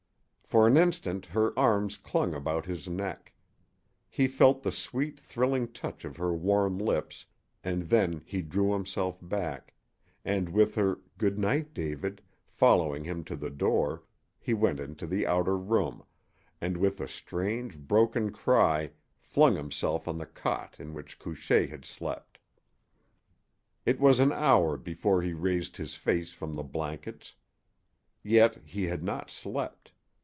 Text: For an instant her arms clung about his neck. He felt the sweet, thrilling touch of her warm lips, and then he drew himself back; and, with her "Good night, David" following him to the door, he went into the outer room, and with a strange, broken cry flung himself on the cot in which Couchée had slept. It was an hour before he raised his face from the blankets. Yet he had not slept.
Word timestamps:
For 0.51 0.67
an 0.67 0.75
instant 0.75 1.27
her 1.27 1.57
arms 1.57 1.95
clung 1.95 2.33
about 2.33 2.65
his 2.65 2.85
neck. 2.89 3.31
He 4.09 4.27
felt 4.27 4.63
the 4.63 4.71
sweet, 4.73 5.17
thrilling 5.17 5.71
touch 5.71 6.03
of 6.03 6.17
her 6.17 6.33
warm 6.33 6.77
lips, 6.77 7.25
and 7.63 7.83
then 7.83 8.21
he 8.25 8.41
drew 8.41 8.73
himself 8.73 9.17
back; 9.21 9.73
and, 10.25 10.49
with 10.49 10.75
her 10.75 10.99
"Good 11.17 11.39
night, 11.39 11.73
David" 11.73 12.21
following 12.49 13.05
him 13.05 13.23
to 13.23 13.37
the 13.37 13.49
door, 13.49 14.03
he 14.41 14.53
went 14.53 14.81
into 14.81 15.07
the 15.07 15.25
outer 15.25 15.57
room, 15.57 16.03
and 16.59 16.75
with 16.75 16.99
a 16.99 17.07
strange, 17.07 17.77
broken 17.77 18.29
cry 18.33 18.91
flung 19.15 19.55
himself 19.55 20.05
on 20.05 20.17
the 20.17 20.25
cot 20.25 20.75
in 20.81 20.93
which 20.93 21.17
Couchée 21.17 21.69
had 21.69 21.85
slept. 21.85 22.39
It 23.85 24.01
was 24.01 24.19
an 24.19 24.33
hour 24.33 24.75
before 24.75 25.21
he 25.21 25.31
raised 25.31 25.77
his 25.77 25.95
face 25.95 26.33
from 26.33 26.55
the 26.55 26.61
blankets. 26.63 27.35
Yet 28.21 28.57
he 28.65 28.83
had 28.87 29.01
not 29.01 29.29
slept. 29.29 29.93